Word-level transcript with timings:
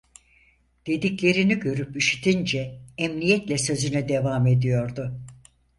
Dediklerini 0.87 1.59
görüp 1.59 1.97
işitince 1.97 2.79
emniyetle 2.97 3.57
sözüne 3.57 4.09
devam 4.09 4.47
ediyordu. 4.47 5.13